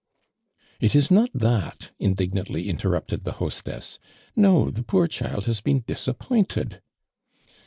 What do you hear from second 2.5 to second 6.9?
intompted the hostess. "No, the poor child has been disappointed."